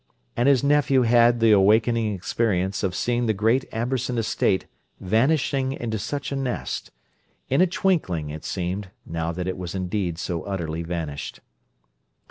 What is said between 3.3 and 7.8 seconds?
great Amberson Estate vanishing into such a nest—in a